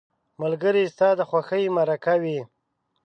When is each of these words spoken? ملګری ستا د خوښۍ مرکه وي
ملګری 0.41 0.83
ستا 0.93 1.09
د 1.19 1.21
خوښۍ 1.29 1.63
مرکه 1.77 2.13
وي 2.21 2.39